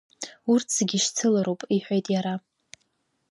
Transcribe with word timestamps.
Урҭ 0.51 0.67
зегьы 0.77 0.97
шьцылароуп,– 1.03 1.61
иҳәеит 1.75 2.05
иара. 2.13 2.35